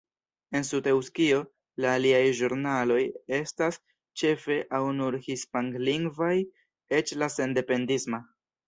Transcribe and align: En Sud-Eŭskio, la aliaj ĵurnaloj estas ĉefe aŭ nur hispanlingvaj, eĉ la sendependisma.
En 0.59 0.63
Sud-Eŭskio, 0.69 1.41
la 1.85 1.91
aliaj 1.97 2.23
ĵurnaloj 2.39 2.99
estas 3.41 3.79
ĉefe 4.23 4.61
aŭ 4.79 4.83
nur 5.03 5.23
hispanlingvaj, 5.29 6.35
eĉ 7.03 7.19
la 7.23 7.35
sendependisma. 7.39 8.27